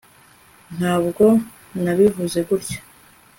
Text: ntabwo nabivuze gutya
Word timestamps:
ntabwo 0.77 1.25
nabivuze 1.83 2.39
gutya 2.47 2.79